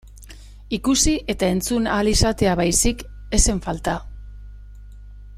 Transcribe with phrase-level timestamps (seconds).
[0.77, 3.03] Ikusi eta entzun ahal izatea baizik
[3.39, 3.95] ez zen falta.